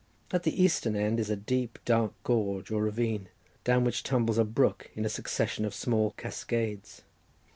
At 0.31 0.41
the 0.41 0.63
eastern 0.63 0.95
end 0.95 1.19
is 1.19 1.29
a 1.29 1.35
deep, 1.35 1.77
dark 1.85 2.13
gorge, 2.23 2.71
or 2.71 2.81
ravine, 2.85 3.29
down 3.63 3.83
which 3.83 4.01
tumbles 4.01 4.39
a 4.39 4.43
brook 4.43 4.89
in 4.95 5.05
a 5.05 5.09
succession 5.09 5.63
of 5.63 5.75
small 5.75 6.15
cascades. 6.17 7.03